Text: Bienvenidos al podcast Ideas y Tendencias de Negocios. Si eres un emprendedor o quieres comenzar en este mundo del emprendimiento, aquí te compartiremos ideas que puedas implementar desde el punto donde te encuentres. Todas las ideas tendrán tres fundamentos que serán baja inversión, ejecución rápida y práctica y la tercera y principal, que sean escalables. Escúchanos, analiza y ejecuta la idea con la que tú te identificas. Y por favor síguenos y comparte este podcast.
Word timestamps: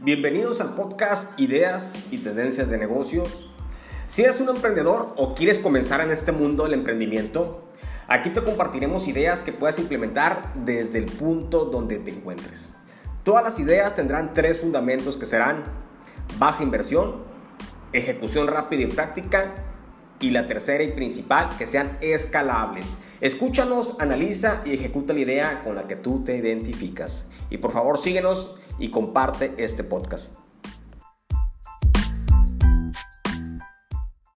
Bienvenidos 0.00 0.60
al 0.60 0.76
podcast 0.76 1.36
Ideas 1.40 2.04
y 2.12 2.18
Tendencias 2.18 2.70
de 2.70 2.78
Negocios. 2.78 3.50
Si 4.06 4.22
eres 4.22 4.38
un 4.38 4.48
emprendedor 4.48 5.12
o 5.16 5.34
quieres 5.34 5.58
comenzar 5.58 6.00
en 6.00 6.12
este 6.12 6.30
mundo 6.30 6.62
del 6.62 6.74
emprendimiento, 6.74 7.64
aquí 8.06 8.30
te 8.30 8.44
compartiremos 8.44 9.08
ideas 9.08 9.42
que 9.42 9.52
puedas 9.52 9.80
implementar 9.80 10.52
desde 10.54 11.00
el 11.00 11.06
punto 11.06 11.64
donde 11.64 11.98
te 11.98 12.12
encuentres. 12.12 12.72
Todas 13.24 13.42
las 13.42 13.58
ideas 13.58 13.96
tendrán 13.96 14.34
tres 14.34 14.60
fundamentos 14.60 15.18
que 15.18 15.26
serán 15.26 15.64
baja 16.38 16.62
inversión, 16.62 17.24
ejecución 17.92 18.46
rápida 18.46 18.82
y 18.82 18.86
práctica 18.86 19.52
y 20.20 20.30
la 20.30 20.46
tercera 20.46 20.84
y 20.84 20.92
principal, 20.92 21.48
que 21.58 21.66
sean 21.66 21.98
escalables. 22.00 22.94
Escúchanos, 23.20 23.96
analiza 23.98 24.62
y 24.64 24.74
ejecuta 24.74 25.12
la 25.12 25.20
idea 25.20 25.64
con 25.64 25.74
la 25.74 25.88
que 25.88 25.96
tú 25.96 26.22
te 26.22 26.36
identificas. 26.36 27.26
Y 27.50 27.58
por 27.58 27.72
favor 27.72 27.98
síguenos 27.98 28.54
y 28.78 28.90
comparte 28.90 29.54
este 29.58 29.84
podcast. 29.84 30.32